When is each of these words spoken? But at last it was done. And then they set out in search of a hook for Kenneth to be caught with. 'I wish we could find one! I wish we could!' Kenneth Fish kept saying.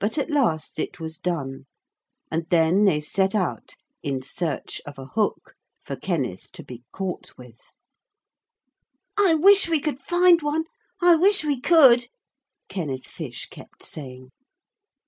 But 0.00 0.18
at 0.18 0.28
last 0.28 0.80
it 0.80 0.98
was 0.98 1.18
done. 1.18 1.66
And 2.32 2.48
then 2.50 2.84
they 2.84 3.00
set 3.00 3.32
out 3.32 3.76
in 4.02 4.20
search 4.20 4.80
of 4.84 4.98
a 4.98 5.04
hook 5.06 5.54
for 5.84 5.94
Kenneth 5.94 6.50
to 6.54 6.64
be 6.64 6.82
caught 6.90 7.30
with. 7.38 7.70
'I 9.16 9.34
wish 9.34 9.68
we 9.68 9.78
could 9.80 10.00
find 10.00 10.42
one! 10.42 10.64
I 11.00 11.14
wish 11.14 11.44
we 11.44 11.60
could!' 11.60 12.08
Kenneth 12.68 13.06
Fish 13.06 13.46
kept 13.50 13.84
saying. 13.84 14.32